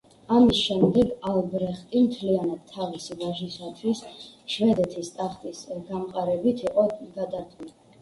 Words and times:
ამის 0.35 0.61
შემდეგ 0.69 1.11
ალბრეხტი 1.31 2.01
მთლიანად 2.07 2.65
თავისი 2.73 3.19
ვაჟისათვის 3.21 4.03
შვედეთის 4.57 5.15
ტახტის 5.23 5.65
გამყარებით 5.95 6.69
იყო 6.69 6.91
გადართული. 7.01 7.75